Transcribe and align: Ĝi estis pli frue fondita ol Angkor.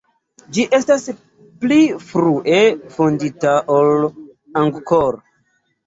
Ĝi 0.55 0.63
estis 0.77 1.05
pli 1.65 1.77
frue 2.07 2.65
fondita 2.99 3.57
ol 3.79 4.11
Angkor. 4.67 5.25